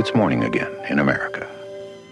[0.00, 1.46] It's morning again in America.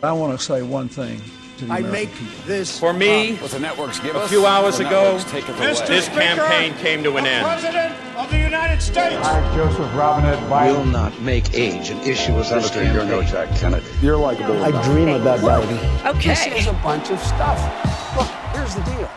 [0.03, 1.23] I want to say one thing
[1.57, 2.45] to the I American make people.
[2.45, 5.57] this For me, what the networks give a us, few hours ago, networks take it
[5.57, 5.87] away.
[5.87, 7.47] this campaign came to an end.
[7.47, 9.17] President of the United States.
[9.17, 13.23] I, Joseph Robinette Biden, will not make age an issue as this Senator, you're no
[13.23, 13.49] campaign.
[13.49, 13.87] Jack Kennedy.
[14.03, 14.63] You're likable.
[14.63, 16.15] I dream about Biden.
[16.17, 16.35] Okay.
[16.35, 17.59] This is a bunch of stuff.
[18.19, 19.08] Look, here's the deal.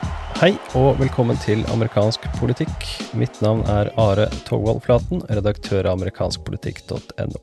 [0.41, 2.85] Hei og velkommen til amerikansk politikk.
[3.13, 7.41] Mitt navn er Are Togvold Flaten, redaktør av amerikanskpolitikk.no.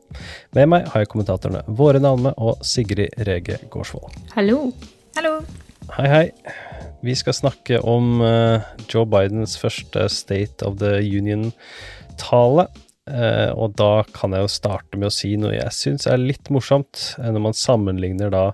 [0.58, 4.16] Med meg har jeg kommentatorene Våre Nalme og Sigrid Rege Gårdsvold.
[4.34, 4.72] Hallo.
[5.14, 5.36] Hallo.
[5.94, 6.24] Hei, hei.
[7.06, 12.66] Vi skal snakke om eh, Joe Bidens første State of the Union-tale.
[13.08, 16.50] Eh, og da kan jeg jo starte med å si noe jeg syns er litt
[16.52, 18.44] morsomt, eh, når man sammenligner da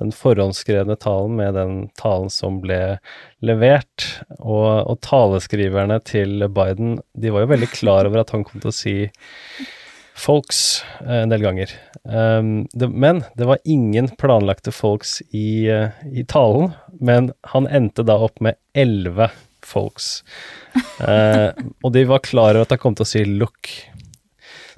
[0.00, 2.98] den forhåndsskrevne talen med den talen som ble
[3.44, 4.06] levert.
[4.38, 8.72] Og, og taleskriverne til Biden, de var jo veldig klar over at han kom til
[8.72, 8.94] å si
[10.18, 10.62] folks
[11.04, 11.74] eh, en del ganger.
[12.08, 16.70] Det, men det var ingen planlagte folks i, i talen,
[17.04, 19.28] men han endte da opp med elleve
[19.66, 20.22] folks.
[21.04, 23.68] Og de var klar over at han kom til å si look.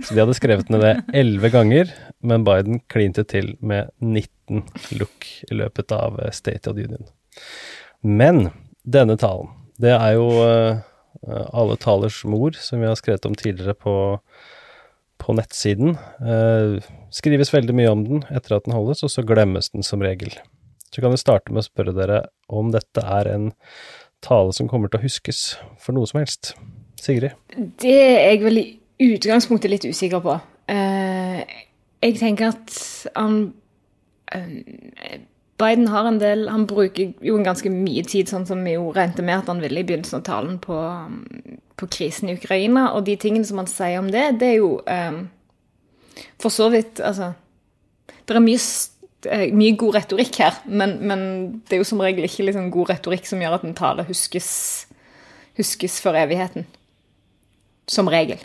[0.04, 1.90] Så de hadde skrevet ned det elleve ganger,
[2.24, 4.64] men Biden klinte til med 19
[4.98, 7.08] look i løpet av eh, State of the Union.
[8.00, 8.48] Men
[8.82, 10.80] denne talen, det er jo eh,
[11.52, 13.94] alle talers mor, som vi har skrevet om tidligere på,
[15.20, 15.98] på nettsiden.
[16.24, 20.02] Eh, skrives veldig mye om den etter at den holdes, og så glemmes den som
[20.04, 20.32] regel.
[20.90, 23.50] Så kan vi starte med å spørre dere om dette er en
[24.24, 26.54] tale som kommer til å huskes for noe som helst.
[27.00, 27.36] Sigrid?
[27.80, 28.66] Det er jeg vel i
[29.00, 30.36] utgangspunktet litt usikker på.
[30.70, 31.40] Eh,
[32.00, 32.76] jeg tenker at
[33.16, 33.40] han
[34.32, 35.20] eh,
[35.60, 38.92] Biden har en del Han bruker jo en ganske mye tid, sånn som vi jo
[38.96, 40.76] regnet med at han ville i begynnelsen av talen, på,
[41.76, 42.90] på krisen i Ukraina.
[42.96, 45.20] Og de tingene som han sier om det, det er jo um,
[46.40, 47.32] for så vidt Altså
[48.24, 48.60] Det er mye,
[49.56, 51.22] mye god retorikk her, men, men
[51.66, 54.50] det er jo som regel ikke liksom god retorikk som gjør at en tale huskes,
[55.58, 56.64] huskes for evigheten.
[57.90, 58.39] Som regel.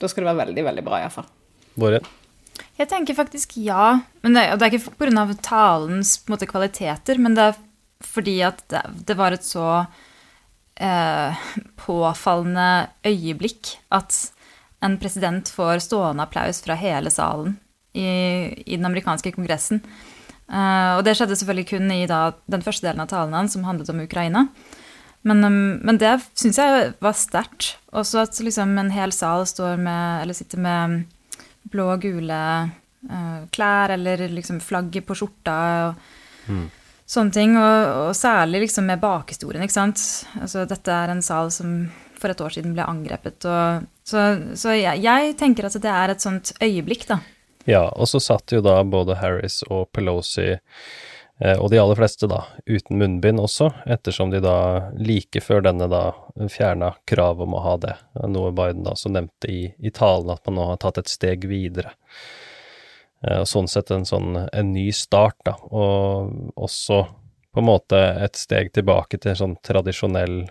[0.00, 1.28] Da skal det være veldig, veldig bra, iallfall.
[1.80, 2.00] Våre?
[2.80, 4.00] Jeg tenker faktisk ja.
[4.24, 5.26] Men det, og det er ikke pga.
[5.44, 7.58] talens på en måte, kvaliteter, men det er
[8.00, 8.80] fordi at det,
[9.10, 9.84] det var et så
[10.80, 11.40] eh,
[11.76, 14.30] påfallende øyeblikk at
[14.80, 17.58] en president får stående applaus fra hele salen
[17.92, 18.08] i,
[18.64, 19.82] i den amerikanske kongressen.
[20.50, 23.66] Eh, og det skjedde selvfølgelig kun i da, den første delen av talen hans, som
[23.68, 24.46] handlet om Ukraina.
[25.28, 27.74] Men, um, men det syns jeg var sterkt.
[27.92, 31.00] Også at liksom en hel sal står med, eller sitter med
[31.70, 35.56] blå og gule uh, klær, eller liksom flagget på skjorta
[35.88, 36.06] og
[37.10, 37.56] sånne ting.
[37.60, 40.04] Og, og særlig liksom med bakhistorien, ikke sant.
[40.40, 41.82] Altså, dette er en sal som
[42.20, 43.44] for et år siden ble angrepet.
[43.48, 44.24] Og, så
[44.58, 47.20] så jeg, jeg tenker at det er et sånt øyeblikk, da.
[47.68, 50.54] Ja, og så satt jo da både Harris og Pelosi,
[51.40, 56.02] og de aller fleste da, uten munnbind også, ettersom de da like før denne da
[56.52, 57.94] fjerna kravet om å ha det,
[58.28, 61.46] noe Biden da også nevnte i, i talen at man nå har tatt et steg
[61.48, 61.94] videre.
[63.24, 67.02] Eh, sånn sett en sånn en ny start, da, og også
[67.50, 70.42] på en måte et steg tilbake til en sånn tradisjonell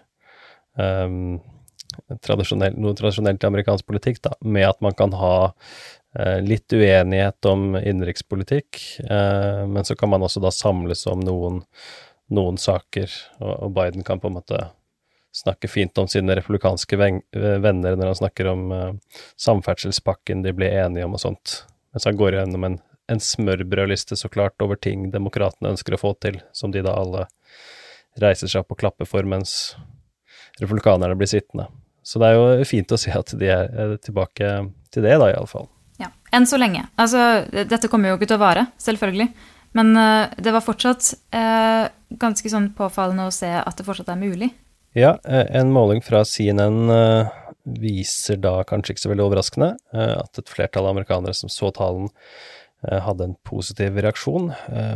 [0.76, 1.40] um,
[2.26, 5.54] tradisjonell, noe tradisjonelt i amerikansk politikk, da, med at man kan ha eh,
[6.42, 11.62] litt uenighet om innenrikspolitikk, eh, men så kan man også da samles om noen,
[12.34, 14.64] noen saker, og, Biden kan på en måte
[15.32, 18.94] snakke fint om sine republikanske eh, venner når han snakker om eh,
[19.38, 22.80] samferdselspakken de ble enige om og sånt, mens han går gjennom en,
[23.12, 27.28] en smørbrødliste så klart over ting demokratene ønsker å få til, som de da alle
[28.20, 29.76] reiser seg opp og klapper for, mens
[30.60, 31.70] republikanerne blir sittende.
[32.04, 34.56] Så det er jo fint å se at de er eh, tilbake
[34.90, 35.70] til det, da, iallfall.
[36.36, 36.86] Enn så lenge.
[37.00, 39.30] Altså, dette kommer jo ikke til å vare, selvfølgelig.
[39.78, 41.90] Men uh, det var fortsatt uh,
[42.22, 44.52] ganske sånn påfallende å se at det fortsatt er mulig.
[44.98, 47.30] Ja, eh, en måling fra CNN uh,
[47.78, 52.10] viser da, kanskje ikke så veldig overraskende, at et flertall av amerikanere som så talen,
[52.80, 54.46] hadde en positiv reaksjon,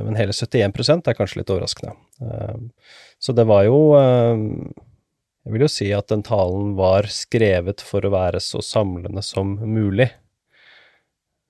[0.08, 1.92] men hele 71 er kanskje litt overraskende.
[3.20, 8.14] Så det var jo Jeg vil jo si at den talen var skrevet for å
[8.16, 10.08] være så samlende som mulig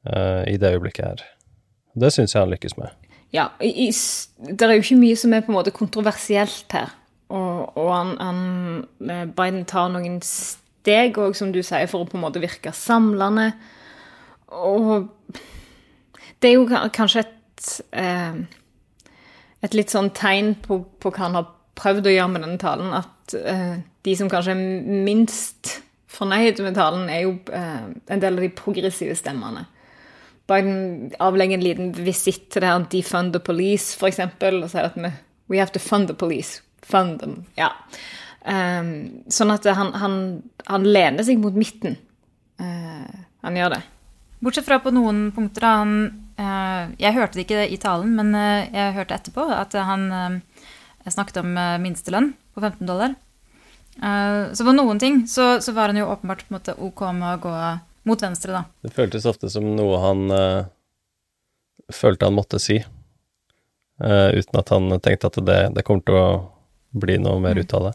[0.05, 1.23] eh, i det øyeblikket her.
[1.93, 2.93] Det syns jeg han lykkes med.
[3.33, 3.89] Ja, i,
[4.49, 6.93] det er jo ikke mye som er på en måte kontroversielt her.
[7.33, 8.41] Og, og han, han,
[9.09, 12.73] eh, Biden tar noen steg òg, som du sier, for å på en måte virke
[12.77, 13.51] samlende.
[14.53, 15.09] Og
[16.41, 18.43] det er jo kanskje et eh,
[19.63, 21.45] Et litt sånn tegn på, på hva han har
[21.79, 23.31] prøvd å gjøre med denne talen, at
[24.03, 25.69] de som kanskje er minst
[26.11, 29.63] fornøyd med talen, er jo en del av de progressive stemmene.
[30.47, 34.97] Biden avlegger en liten visitt til det her defund the police, eksempel, og sier at
[34.99, 35.13] vi
[35.51, 36.61] We have to fund the police.
[36.81, 37.43] Fund them.
[37.59, 37.71] Ja.
[38.43, 40.15] Um, sånn at han, han,
[40.67, 41.97] han, lener seg mot midten.
[42.59, 43.81] Uh, han gjør det.
[44.43, 45.67] Bortsett fra på noen punkter.
[45.67, 45.93] Han,
[46.39, 50.41] uh, jeg hørte det ikke i talen, men uh, jeg hørte etterpå at han
[51.03, 53.15] snakket om minstelønn på 15 dollar.
[53.99, 57.27] så på noen ting så, så, var han jo åpenbart på en måte ok med
[57.27, 57.55] å gå
[58.07, 58.63] mot venstre, da.
[58.83, 60.23] Det føltes ofte som noe han
[61.91, 62.79] følte han måtte si.
[64.03, 66.29] Uh, uten at han tenkte at det, det, kommer til å
[66.97, 67.93] bli noe mer ut av det.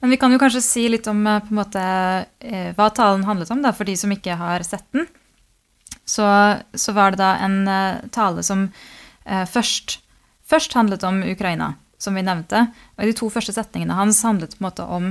[0.00, 1.82] Men vi kan jo kanskje si litt om eh, på en måte,
[2.24, 5.06] uh, hva talen handlet om, da, for de som ikke har sett den.
[6.06, 6.24] Så,
[6.72, 8.68] så var det da en uh, tale som
[9.26, 9.96] først,
[10.46, 12.68] først, handlet om Ukraina, som vi nevnte.
[12.94, 15.08] Og de to første setningene hans handlet på en måte om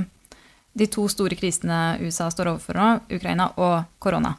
[0.76, 4.34] de to store krisene USA står overfor nå, Ukraina og korona.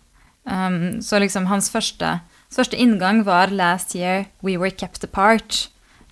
[0.48, 2.20] Um, så liksom hans første,
[2.54, 5.68] første inngang var 'Last year we were kept apart'.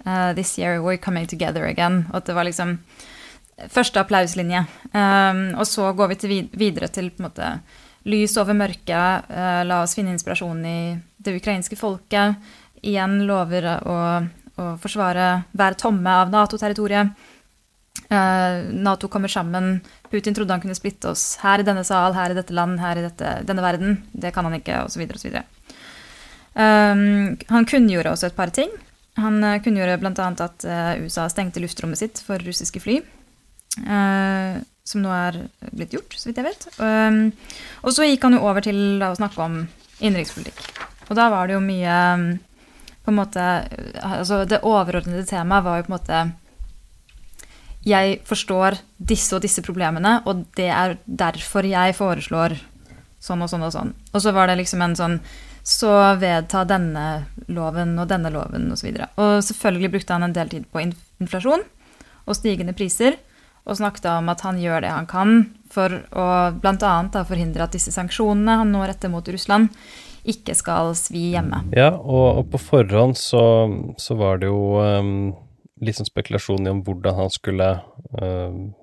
[0.05, 2.05] Uh, this year we're coming together again.
[2.13, 2.79] Og det var liksom
[3.69, 4.65] første applauslinje.
[4.93, 7.59] Um, og så går vi til videre til på en måte
[8.05, 9.29] lys over mørket.
[9.29, 12.35] Uh, la oss finne inspirasjon i det ukrainske folket.
[12.83, 13.97] Igjen lover å,
[14.61, 17.15] å forsvare, være tomme av Nato-territoriet.
[18.05, 19.79] Uh, Nato kommer sammen.
[20.11, 22.99] Putin trodde han kunne splitte oss her i denne sal, her i dette land, her
[22.99, 23.97] i dette, denne verden.
[24.13, 25.07] Det kan han ikke, osv.
[25.15, 25.39] osv.
[26.55, 28.71] Um, han kunngjorde også et par ting.
[29.19, 30.29] Han uh, kunngjorde bl.a.
[30.45, 33.01] at uh, USA stengte luftrommet sitt for russiske fly.
[33.83, 35.39] Uh, som nå er
[35.73, 36.67] blitt gjort, så vidt jeg vet.
[36.77, 37.31] Um,
[37.81, 39.63] og så gikk han jo over til da, å snakke om
[39.97, 40.61] innenrikspolitikk.
[41.09, 42.27] Og da var det jo mye um,
[43.05, 43.41] på en måte
[44.01, 46.21] altså Det overordnede temaet var jo på en måte
[47.85, 52.57] Jeg forstår disse og disse problemene, og det er derfor jeg foreslår
[53.21, 53.91] sånn og sånn og sånn.
[54.13, 55.19] Og så var det liksom en sånn
[55.65, 55.91] så
[56.21, 58.91] vedta denne loven og denne loven osv.
[58.91, 61.65] Og, så og selvfølgelig brukte han en del tid på inflasjon
[62.25, 63.17] og stigende priser,
[63.65, 65.39] og snakket om at han gjør det han kan
[65.73, 66.25] for å
[66.61, 67.23] bl.a.
[67.25, 69.71] forhindre at disse sanksjonene han nå retter mot Russland,
[70.25, 71.63] ikke skal svi hjemme.
[71.77, 73.41] Ja, og, og på forhånd så,
[74.01, 75.33] så, var det jo um,
[75.81, 77.67] litt sånn spekulasjon om hvordan han skulle
[78.21, 78.73] um,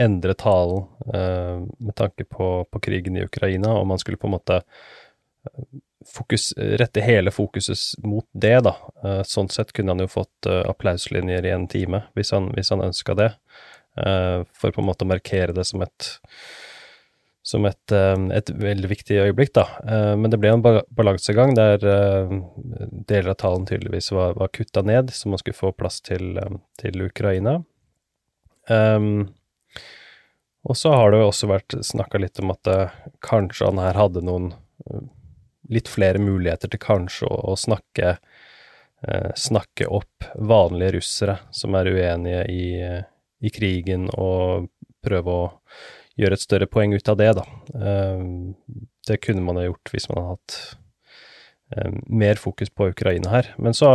[0.00, 4.36] endre talen uh, med tanke på, på, krigen i Ukraina, om han skulle på en
[4.38, 4.62] måte
[6.06, 8.74] fokus, rette hele fokuset mot det, da.
[9.04, 12.72] Eh, sånn sett kunne han jo fått eh, applauslinjer i en time, hvis han, hvis
[12.72, 13.30] han ønska det.
[14.00, 16.12] Eh, for på en måte å markere det som et
[17.50, 19.64] som et, et veldig viktig øyeblikk, da.
[20.14, 25.32] Men det ble en balansegang der deler av talen tydeligvis var, var kutta ned, så
[25.32, 26.38] man skulle få plass til,
[26.78, 27.56] til Ukraina.
[28.70, 29.32] Um,
[30.62, 32.70] og så har det jo også vært snakka litt om at
[33.24, 34.52] kanskje han her hadde noen
[35.70, 38.16] litt flere muligheter til kanskje å, å snakke,
[39.06, 42.66] eh, snakke opp vanlige russere som er uenige i,
[43.40, 44.70] i, krigen, og
[45.04, 45.44] prøve å
[46.20, 47.46] gjøre et større poeng ut av det, da.
[47.74, 48.26] Eh,
[49.08, 50.58] det kunne man ha gjort hvis man hadde hatt
[51.76, 53.54] eh, mer fokus på Ukraina her.
[53.58, 53.90] Men så,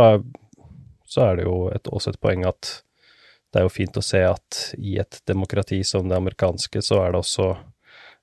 [1.06, 2.80] så er det jo et, også et poeng at
[3.54, 7.14] det er jo fint å se at i et demokrati som det amerikanske, så er
[7.14, 7.54] det også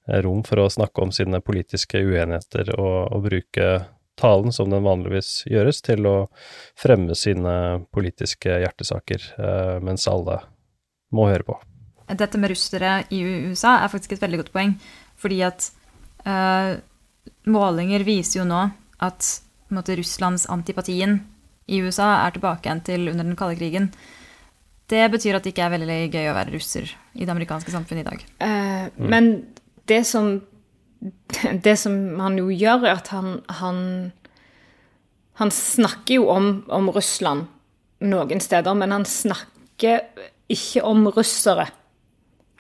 [0.07, 3.67] Eh, rom for å snakke om sine politiske uenigheter og, og, bruke
[4.19, 6.15] talen, som den vanligvis gjøres, til å
[6.79, 9.23] fremme sine politiske hjertesaker,
[9.81, 10.37] mens alle
[11.09, 11.56] må høre på.
[12.07, 14.74] Dette med russere i USA er faktisk et veldig godt poeng,
[15.19, 15.69] fordi at
[16.28, 16.76] uh,
[17.48, 18.66] målinger viser jo nå
[19.04, 19.30] at
[19.74, 21.22] måte, Russlands antipatien
[21.72, 23.90] i USA er tilbake igjen til under den kalde krigen.
[24.92, 28.04] Det betyr at det ikke er veldig gøy å være russer i det amerikanske samfunnet
[28.04, 28.26] i dag.
[28.44, 29.07] Uh, mm.
[29.10, 29.31] Men
[29.90, 30.36] det som
[31.66, 33.80] Det som han jo gjør, er at han Han,
[35.42, 37.50] han snakker jo om, om Russland
[38.04, 40.02] noen steder, men han snakker
[40.52, 41.69] ikke om russere.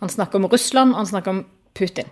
[0.03, 1.45] Han snakker om Russland, og han snakker om
[1.77, 2.09] Putin.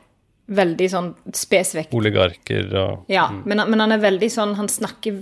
[0.51, 1.93] Veldig sånn spesifikt.
[1.95, 3.43] Oligarker og Ja, mm.
[3.45, 5.21] men, men, han er veldig sånn Han snakker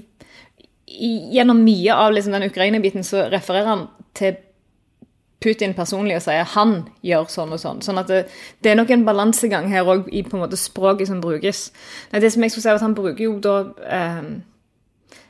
[0.89, 3.83] Gjennom mye av liksom den Ukraina-biten så refererer han
[4.17, 4.39] til
[5.43, 6.73] Putin personlig og sier han
[7.05, 7.83] gjør sånn og sånn.
[7.85, 8.23] Sånn at det,
[8.65, 11.69] det er nok en balansegang her òg i på en måte språket som brukes.
[12.11, 13.53] Nei, det som jeg skulle si, er at han bruker jo da
[13.85, 14.27] eh,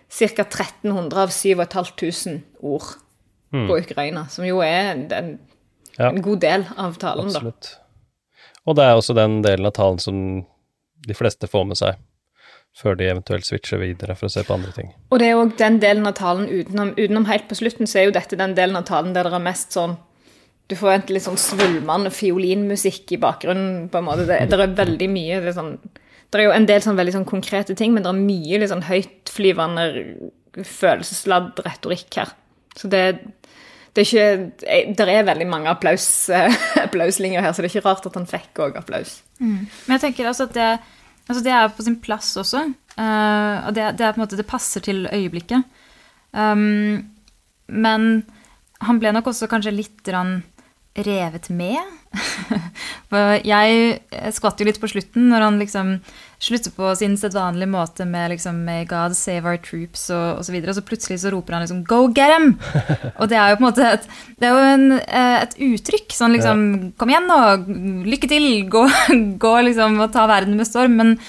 [0.10, 0.48] ca.
[0.48, 2.90] 1300 av 7500 ord
[3.54, 3.68] mm.
[3.68, 5.32] på Ukraina, som jo er en, en,
[6.00, 6.10] ja.
[6.10, 7.74] en god del av talen, Absolutt.
[7.74, 7.86] da.
[8.70, 10.22] Og det er også den delen av talen som
[11.08, 12.00] de fleste får med seg
[12.80, 14.92] før de eventuelt switcher videre for å se på andre ting.
[15.10, 18.08] Og det er òg den delen av talen utenom, utenom, helt på slutten, så er
[18.08, 19.98] jo dette den delen av talen der det er mest sånn
[20.70, 24.28] Du får egentlig litt sånn svulmende fiolinmusikk i bakgrunnen, på en måte.
[24.30, 25.74] Det, det er veldig mye det er sånn
[26.30, 28.70] det er jo en del sånn veldig sånn konkrete ting, men det er mye litt
[28.70, 29.86] sånn høytflyvende,
[30.62, 32.36] følelsesladd retorikk her.
[32.78, 33.02] Så det,
[33.96, 36.30] det er ikke der er veldig mange applaus,
[36.86, 39.20] applauslinjer her, så det er ikke rart at han fikk òg applaus.
[39.40, 39.66] Mm.
[39.66, 40.70] Men jeg tenker altså at det,
[41.28, 42.66] altså det, er på sin plass også.
[43.00, 45.64] Uh, og det, det, er på en måte Det passer til øyeblikket.
[46.34, 47.08] Um,
[47.68, 48.10] men
[48.82, 51.80] han ble nok også kanskje litt revet med.
[53.10, 55.96] For jeg skvatt jo litt på slutten, når han liksom
[56.40, 60.56] slutter på sin sedvanlige måte med liksom May God save our troops og osv.
[60.56, 62.54] Og, så og så plutselig så roper han liksom Go get them!
[63.20, 64.08] og det er jo på en måte et,
[64.40, 66.16] det er jo en, eh, et uttrykk.
[66.16, 66.64] Sånn liksom
[67.00, 67.42] Kom igjen nå!
[68.08, 68.50] Lykke til!
[68.72, 68.88] Gå,
[69.46, 70.98] gå liksom og ta verden med storm.
[71.00, 71.20] Men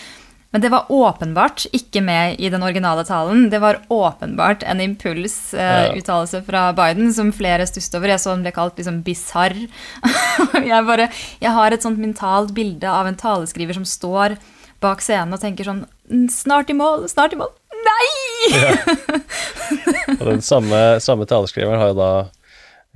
[0.51, 3.45] men det var åpenbart ikke med i den originale talen.
[3.53, 8.11] Det var åpenbart en impulsuttalelse eh, fra Biden som flere stusset over.
[8.11, 9.55] Jeg så den ble kalt liksom bisarr.
[10.73, 11.07] jeg,
[11.39, 14.35] jeg har et sånt mentalt bilde av en taleskriver som står
[14.81, 15.85] bak scenen og tenker sånn
[16.33, 17.53] Snart i mål, snart i mål.
[17.87, 18.07] Nei!
[18.57, 18.73] ja.
[20.19, 22.13] Og den samme, samme taleskriveren har jo da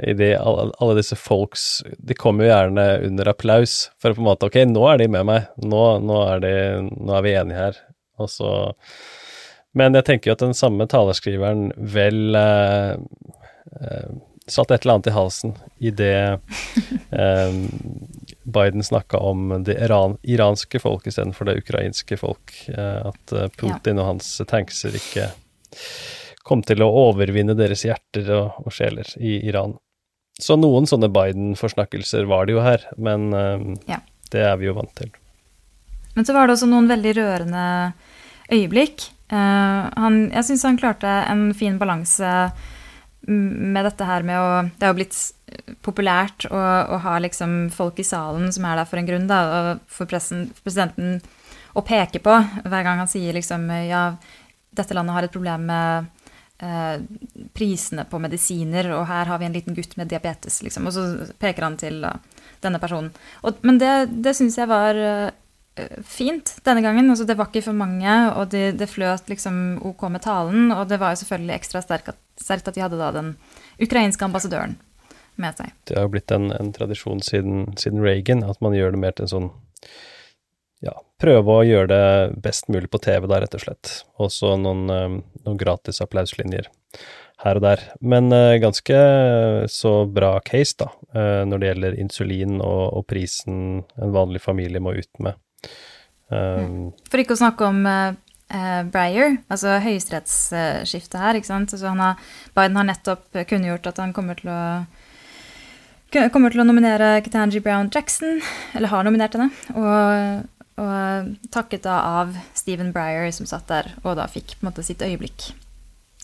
[0.02, 4.24] i de, alle, alle, disse folks De kommer jo gjerne under applaus for å på
[4.24, 5.46] en måte Ok, nå er de med meg.
[5.62, 6.54] Nå, nå, er, de,
[6.90, 7.80] nå er, vi enige her.
[8.18, 8.50] Og så
[9.74, 12.92] Men jeg tenker jo at den samme talerskriveren vel eh,
[13.80, 14.10] eh,
[14.50, 16.40] satt et eller annet i halsen idet
[17.22, 17.56] eh,
[18.44, 22.54] Biden snakka om det iran, iranske folk istedenfor det ukrainske folk.
[22.68, 25.30] Eh, at Putin Putin og hans tankser ikke
[26.44, 29.78] kom til å overvinne deres hjerter og, og sjeler i Iran.
[30.40, 34.00] Så noen sånne Biden-forsnakkelser var det jo her, men um, ja.
[34.34, 35.12] det er vi jo vant til.
[36.14, 37.66] Men så var det også noen veldig rørende
[38.52, 39.08] øyeblikk.
[39.30, 42.28] Han, jeg syns han klarte en fin balanse
[43.26, 45.18] med dette her med å Det jo blitt
[45.86, 49.40] populært å, å, ha liksom folk i salen som er der for en grunn, da,
[49.44, 51.20] og for pressen, presidenten
[51.74, 54.06] å peke på hver gang han sier liksom Ja,
[54.74, 56.10] dette landet har et problem med
[56.58, 57.00] Eh,
[57.52, 60.86] prisene på medisiner, og her har vi en liten gutt med diabetes, liksom.
[60.86, 62.12] Og så peker han til da,
[62.62, 63.10] denne personen.
[63.42, 63.90] Og, men det,
[64.22, 65.32] det syns jeg var uh,
[66.06, 67.10] fint denne gangen.
[67.10, 70.72] Altså, det var ikke for mange, og det, det, fløt liksom ok med talen.
[70.74, 73.34] Og det var jo selvfølgelig ekstra sterkt at, sterkt at de hadde da den
[73.82, 74.78] ukrainske ambassadøren
[75.40, 75.74] med seg.
[75.88, 79.16] Det har jo blitt en, en tradisjon siden, siden, Reagan at man gjør det mer
[79.16, 79.50] til en sånn
[80.84, 83.92] ja, prøve å gjøre det best mulig på TV, da, rett og slett.
[84.20, 86.68] Også noen, eh, noen gratis applauslinjer
[87.44, 87.80] her og der.
[88.00, 88.98] Men uh, ganske
[89.72, 90.90] så bra case, da,
[91.44, 93.56] når det gjelder insulin og, og, prisen
[93.98, 95.40] en vanlig familie må ut med.
[96.32, 98.14] Um, For ikke å snakke om uh,
[98.92, 101.38] Breyer, altså høyesterettsskiftet her.
[101.38, 101.74] ikke sant?
[101.76, 102.22] Altså har,
[102.56, 104.62] Biden har nettopp kunngjort at han kommer til å
[106.30, 108.36] kommer til å nominere Ketanji Brown Jackson,
[108.78, 109.48] eller har nominert henne.
[109.74, 110.44] Og
[110.74, 114.70] og eh, takket da av Stephen Breyer, som satt der og da fikk på en
[114.72, 115.52] måte sitt øyeblikk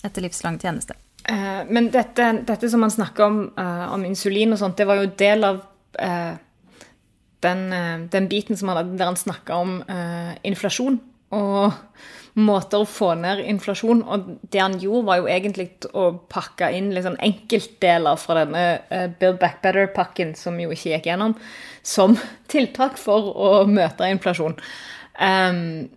[0.07, 0.97] etter livslang tjeneste.
[1.29, 5.03] Uh, men dette, dette, som han snakker om, uh, om insulin og sånt, det var
[5.03, 5.59] jo del av
[6.01, 6.33] uh,
[7.45, 9.79] den, den, biten som han, der han snakka om
[10.47, 10.99] inflasjon
[11.35, 11.73] og
[12.39, 14.03] måter å få ned inflasjon.
[14.07, 18.65] Og det han gjorde, var jo egentlig å pakke inn liksom enkeltdeler fra denne
[19.21, 21.37] Build Back Better-pakken, som jo ikke gikk gjennom
[21.83, 22.17] som
[22.51, 24.59] tiltak for å møte inflasjon.
[25.21, 25.89] Um,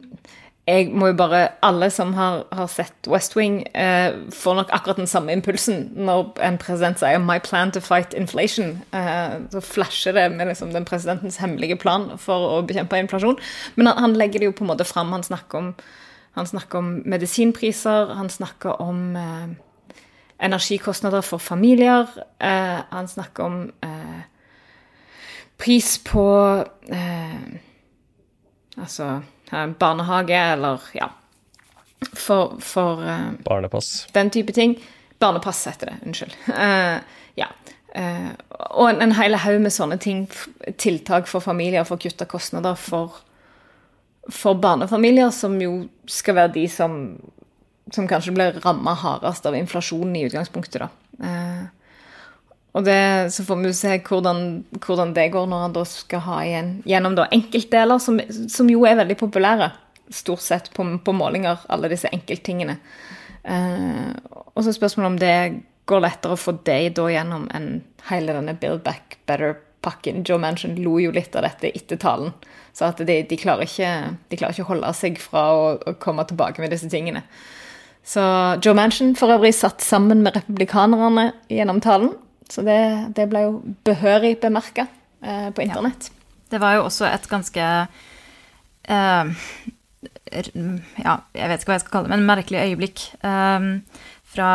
[0.68, 4.98] jeg må jo bare Alle som har, har sett West Wing, eh, får nok akkurat
[4.98, 8.78] den samme impulsen når en president sier 'my plan to fight inflation'.
[8.94, 13.38] Eh, så flasher det med liksom den presidentens hemmelige plan for å bekjempe inflasjon.
[13.76, 15.12] Men han, han legger det jo på en måte fram.
[15.12, 15.76] Han snakker om,
[16.32, 19.48] han snakker om medisinpriser, han snakker om eh,
[20.40, 22.08] energikostnader for familier.
[22.90, 23.72] han snakker om
[25.64, 26.26] pris på
[26.92, 27.60] eh,
[28.78, 31.10] Altså eh, barnehage eller ja.
[32.14, 34.08] For, for uh, Barnepass.
[34.12, 34.78] Den type ting.
[35.20, 35.96] Barnepass heter det.
[36.06, 36.36] Unnskyld.
[36.48, 37.00] Uh,
[37.36, 37.48] ja.
[37.96, 38.32] Uh,
[38.70, 40.26] og en, en hel haug med sånne ting.
[40.78, 43.22] Tiltak for familier for å kutte kostnader for,
[44.32, 46.98] for barnefamilier, som jo skal være de som,
[47.94, 51.70] som kanskje blir ramma hardest av inflasjonen i utgangspunktet, da.
[52.74, 54.40] Og det, så får vi se hvordan,
[54.82, 58.18] hvordan, det går når han da skal ha igjen gjennom da enkeltdeler, som,
[58.50, 59.70] som, jo er veldig populære,
[60.14, 62.80] stort sett på, på målinger, alle disse enkelttingene.
[63.44, 65.38] Eh, og så spørsmålet om det
[65.90, 67.70] går lettere å få det da gjennom enn
[68.10, 70.24] hele denne Build Back Better-pakken.
[70.26, 72.34] Joe Manchin lo jo litt av dette etter talen.
[72.74, 73.92] Så at de, de, klarer ikke,
[74.32, 77.22] de klarer ikke å holde seg fra å, å komme tilbake med disse tingene.
[78.04, 78.24] Så
[78.64, 82.16] Joe Manchin for øvrig satt sammen med republikanerne gjennom talen.
[82.52, 82.80] Så det,
[83.16, 83.54] det ble jo
[83.88, 84.88] behørig bemerka
[85.22, 86.10] eh, på internett.
[86.10, 86.20] Ja.
[86.54, 87.70] Det var jo også et ganske
[88.84, 89.32] eh,
[91.02, 93.70] Ja, jeg vet ikke hva jeg skal kalle det, men merkelig øyeblikk eh,
[94.34, 94.52] fra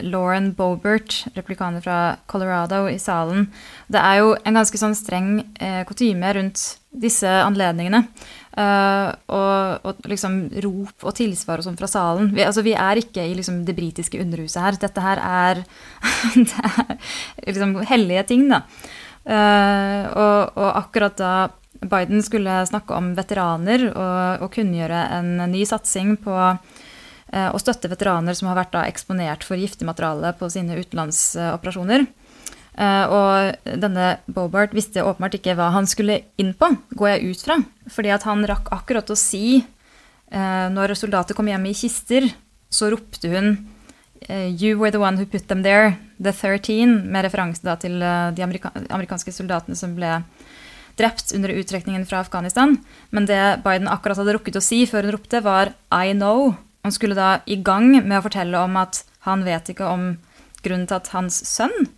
[0.00, 3.48] Lauren Bobert, replikaner fra Colorado, i salen.
[3.90, 8.04] Det er jo en ganske sånn streng eh, kutyme rundt disse anledningene.
[8.50, 12.32] Uh, og, og, liksom rop og tilsvar og sånn fra salen.
[12.34, 14.78] Vi, altså, vi er ikke i liksom, det britiske underhuset her.
[14.82, 15.62] Dette her er,
[16.34, 18.64] det er liksom hellige ting, da.
[19.20, 21.32] Uh, og, og, akkurat da
[21.80, 27.88] Biden skulle snakke om veteraner og, og kunngjøre en ny satsing på uh, å støtte
[27.92, 32.08] veteraner som har vært da, eksponert for giftemateriale på sine utenlandsoperasjoner,
[32.80, 37.58] og denne Bobart visste åpenbart ikke hva han skulle inn på, går jeg ut fra.
[37.92, 42.30] Fordi at han rakk akkurat å si uh, Når soldater kom hjem i kister,
[42.72, 43.50] så ropte hun
[44.30, 48.00] uh, You were the one who put them there, the 13, med referanse da til
[48.00, 50.22] de amerika amerikanske soldatene som ble
[51.00, 52.78] drept under uttrekningen fra Afghanistan.
[53.10, 56.54] Men det Biden akkurat hadde rukket å si før hun ropte, var I know.
[56.84, 60.14] Han skulle da i gang med å fortelle om at han vet ikke om
[60.64, 61.90] grunnen til at hans sønn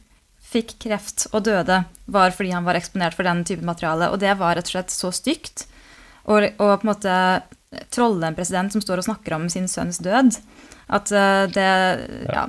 [0.52, 1.82] fikk kreft og døde,
[2.12, 4.10] var fordi han var eksponert for den typen materiale.
[4.12, 5.66] Og det var rett og slett så stygt.
[6.28, 7.16] Og, og på en måte
[7.92, 10.36] trolle en president som står og snakker om sin sønns død,
[10.92, 11.70] at uh, det
[12.28, 12.48] ja.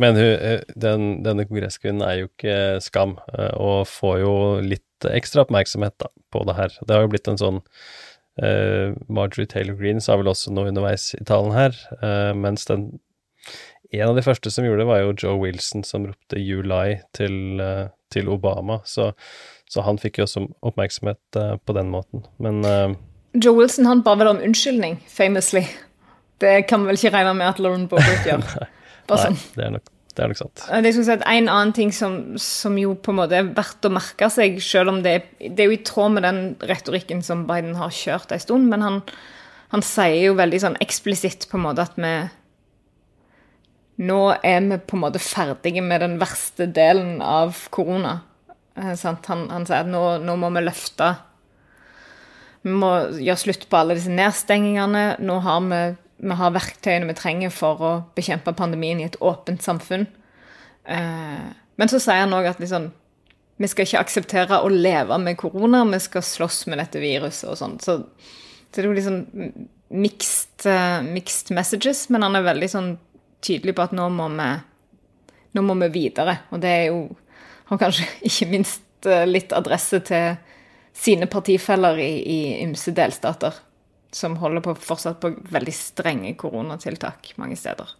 [0.00, 4.32] Men hun, eh, den, denne kongresskvinnen er jo ikke skam, eh, og får jo
[4.64, 6.76] litt ekstra oppmerksomhet da, på det her.
[6.80, 7.58] Det har jo blitt en sånn
[8.40, 12.86] uh, Marjorie Taylor Green sa vel også noe underveis i talen her, uh, mens den
[13.92, 17.02] en av de første som gjorde det, var jo Joe Wilson, som ropte 'You lie'
[17.16, 18.80] til, uh, til Obama.
[18.84, 19.12] Så,
[19.68, 22.26] så, han fikk jo også oppmerksomhet uh, på den måten.
[22.38, 22.94] Men uh,
[23.34, 25.64] Joe Wilson han ba vel om unnskyldning, famously.
[26.40, 28.44] Det kan vel ikke regne med at Lauren Bobert gjør.
[29.10, 29.38] Nei, sånn.
[29.56, 30.64] det, er nok, det er nok sant.
[30.86, 34.30] Det si En annen ting som, som, jo på en måte er verdt å merke
[34.30, 37.90] seg, selv om det, det er jo i tråd med den retorikken som Biden har
[37.90, 39.00] kjørt en stund, men han,
[39.74, 42.14] han sier jo veldig sånn eksplisitt på en måte at vi
[44.00, 48.20] nå er vi på en måte ferdige med den verste delen av korona.
[48.78, 51.10] Eh, han, han, sier at nå, nå, må vi løfte
[52.62, 55.04] Vi må gjøre slutt på alle disse nedstengingene.
[55.20, 55.82] Nå har vi,
[56.24, 60.06] vi har verktøyene vi trenger for å bekjempe pandemien i et åpent samfunn.
[60.84, 62.90] Eh, men så sier han òg at liksom,
[63.60, 67.60] vi skal ikke akseptere å leve med korona, vi skal slåss med dette viruset og
[67.60, 67.76] sånn.
[67.84, 69.20] Så, så, det er jo liksom
[69.90, 72.90] mixed, uh, mixed messages, men han er veldig sånn
[73.44, 74.50] tydelig på at nå må vi,
[75.56, 76.38] nå må vi videre.
[76.50, 77.02] Og det er jo
[77.70, 80.38] har kanskje ikke minst eh, litt adresse til
[80.96, 83.54] sine partifeller i, i ymse delstater,
[84.12, 87.94] som holder på fortsatt på veldig strenge koronatiltak mange steder.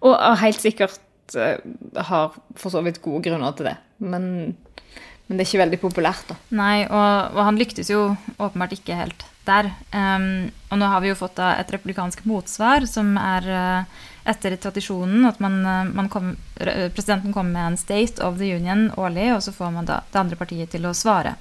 [0.00, 0.96] Og helt sikkert
[1.36, 1.60] uh,
[2.08, 3.74] har for så vidt gode grunner til det.
[4.00, 4.24] Men,
[4.56, 6.38] men, det er ikke veldig populært, da.
[6.56, 8.06] Nei, og, og han lyktes jo
[8.38, 9.68] åpenbart ikke helt der.
[9.92, 14.56] Um, og nå har vi jo fått da, et republikansk motsvar som er uh, etter
[14.60, 19.30] tradisjonen at man, eh, man kom, presidenten kommer med en State of the Union årlig,
[19.34, 21.36] og så får man da det andre partiet til å svare.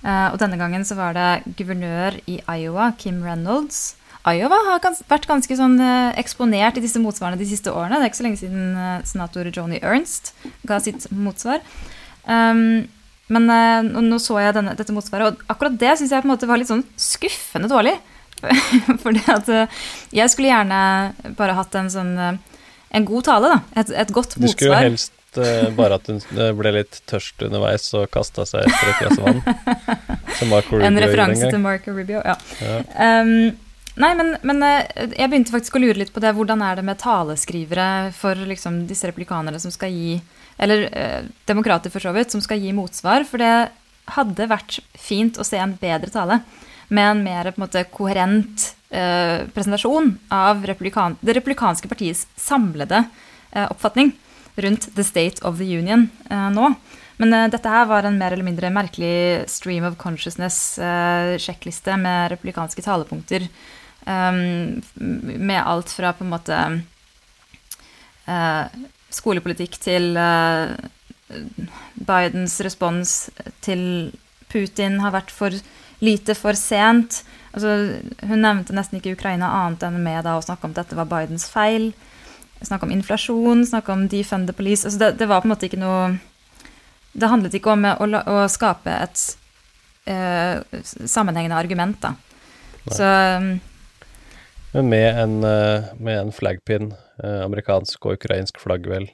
[0.00, 3.98] Uh, og denne gangen så var det guvernør i Iowa, Kim Reynolds.
[4.24, 5.76] Iowa har vært ganske sånn
[6.20, 7.98] eksponert i disse motsvarene de siste årene.
[8.00, 10.32] Det er ikke så lenge siden senator Joni Ernst
[10.68, 11.60] ga sitt motsvar.
[12.24, 12.88] Um,
[13.32, 13.48] men
[13.92, 16.60] nå så jeg denne, dette motsvaret, og akkurat det syns jeg på en måte var
[16.60, 17.96] litt sånn skuffende dårlig.
[19.36, 19.80] At eh,
[20.16, 22.36] jeg skulle gjerne bare hatt en sånn eh,
[22.90, 23.80] en god tale, da.
[23.80, 24.50] Et, et godt motsvar.
[24.50, 26.20] Du skulle jo helst uh, bare at hun
[26.58, 29.42] ble litt tørst underveis og kasta seg etter et glass vann.
[30.40, 32.34] Som Marco Rubio En referanse til Marco Rubio, ja.
[32.58, 32.80] ja.
[32.98, 33.52] Um,
[34.02, 36.34] nei, men, men, jeg begynte faktisk å lure litt på det.
[36.34, 40.18] Hvordan er det med taleskrivere for liksom, disse replikanerne som skal gi
[40.60, 43.22] Eller uh, demokrater, for så vidt, som skal gi motsvar?
[43.28, 43.70] For det
[44.16, 46.40] hadde vært fint å se en bedre tale
[46.90, 53.04] med en mer på en måte, koherent eh, presentasjon av republikan det republikanske partiets samlede
[53.52, 54.12] eh, oppfatning
[54.60, 56.74] rundt the state of the union eh, nå.
[57.20, 62.30] Men eh, dette her var en mer eller mindre merkelig stream of consciousness-sjekkliste eh, med
[62.32, 63.44] republikanske talepunkter.
[64.06, 64.32] Eh,
[64.96, 66.62] med alt fra på en måte
[69.10, 70.12] skolepolitikk til
[71.98, 73.14] Bidens respons
[73.64, 73.80] til
[74.52, 75.56] Putin har vært for
[76.04, 77.22] lite for sent.
[77.50, 77.74] Altså,
[78.28, 81.08] hun nevnte nesten ikke Ukraina annet enn med da, å snakke om at dette var
[81.10, 81.90] Bidens feil.
[82.60, 84.84] Snakke om inflasjon, snakke om defund the police.
[84.86, 86.18] Altså, det, det, var på en måte ikke noe
[87.12, 89.22] Det handlet ikke om å, å skape et
[90.06, 92.14] uh, sammenhengende argument, da.
[92.84, 92.94] Nei.
[92.94, 93.48] Så um,
[94.76, 96.92] Men med en, uh, med en flaggpin,
[97.24, 99.08] uh, amerikansk og ukrainsk flagg, vel,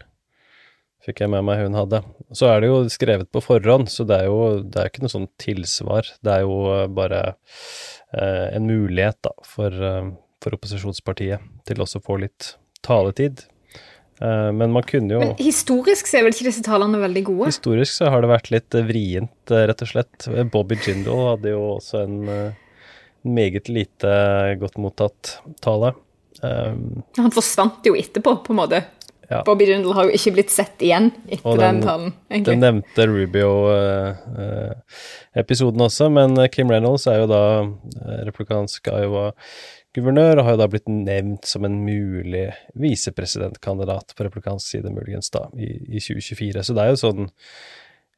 [1.06, 2.02] fikk jeg med meg hun hadde.
[2.34, 5.14] Så er det jo skrevet på forhånd, så det er jo det er ikke noe
[5.14, 6.08] sånn tilsvar.
[6.24, 7.24] Det er jo eh, bare
[8.12, 10.08] eh, en mulighet, da, for, eh,
[10.42, 13.46] for opposisjonspartiet til også å få litt taletid.
[14.20, 17.50] Eh, men man kunne jo Men historisk så er vel ikke disse talene veldig gode?
[17.52, 20.30] Historisk så har det vært litt eh, vrient, eh, rett og slett.
[20.52, 22.64] Bobby Jindal hadde jo også en eh,
[23.26, 24.10] meget lite
[24.60, 25.94] godt mottatt tale.
[26.42, 28.82] Um, Han forsvant jo etterpå, på en måte.
[29.30, 29.40] Ja.
[29.46, 32.12] Bobby Jindal har jo ikke blitt sett igjen etter Og den, den- talen,
[32.46, 37.40] Den nevnte Rubio-episoden også, men eh, Kim Reynolds er jo da
[38.26, 42.46] replikansk republikansk Iowa-guvernør, og har jo da blitt nevnt som en mulig
[42.78, 46.62] visepresidentkandidat på republikansk side, muligens da, i, i 2024.
[46.68, 47.22] Så det er jo sånn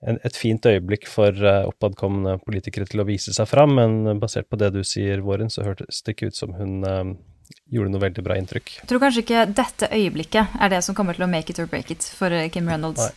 [0.09, 4.49] en, et fint øyeblikk for eh, oppadkomne politikere til å vise seg fram, men basert
[4.51, 7.07] på det du sier, Våren, så hørtes det ikke ut som hun eh,
[7.73, 8.75] gjorde noe veldig bra inntrykk.
[8.83, 11.69] Jeg tror kanskje ikke dette øyeblikket er det som kommer til å make it or
[11.71, 13.11] break it for eh, Kim Reynolds.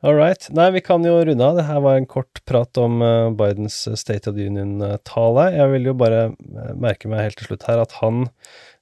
[0.00, 0.46] All right.
[0.56, 1.58] Nei, vi kan jo runde av.
[1.58, 5.50] Det her var en kort prat om eh, Bidens State of the Union-tale.
[5.52, 8.28] Jeg vil jo bare eh, merke meg helt til slutt her at han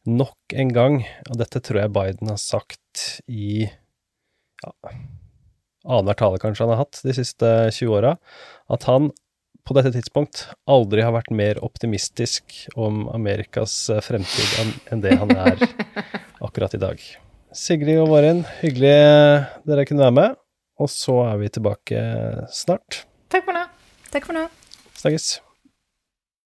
[0.08, 4.70] nok en gang, og dette tror jeg Biden har sagt i ja,
[5.84, 8.14] annenhver tale kanskje han har hatt de siste 20 åra,
[8.72, 9.10] at han
[9.68, 15.32] på dette tidspunkt aldri har vært mer optimistisk om Amerikas eh, fremtid enn- det han
[15.36, 15.60] er
[16.46, 17.02] akkurat i dag.
[17.54, 20.38] Sigrid og Våren, hyggelig eh, dere kunne være med.
[20.78, 22.00] Og så er vi tilbake
[22.54, 23.02] snart.
[23.32, 23.64] Takk for nå.
[24.12, 24.44] Takk for nå.
[25.00, 25.30] Snakkes.